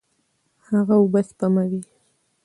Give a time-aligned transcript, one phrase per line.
[0.67, 1.81] هغه اوبه سپموي.